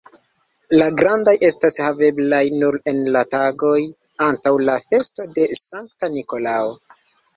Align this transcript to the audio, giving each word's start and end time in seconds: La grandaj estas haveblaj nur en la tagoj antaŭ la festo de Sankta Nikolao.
La 0.77 0.85
grandaj 1.01 1.33
estas 1.49 1.77
haveblaj 1.85 2.41
nur 2.63 2.77
en 2.93 3.01
la 3.17 3.23
tagoj 3.35 3.77
antaŭ 4.29 4.55
la 4.71 4.79
festo 4.87 5.29
de 5.37 5.49
Sankta 5.61 6.11
Nikolao. 6.19 6.75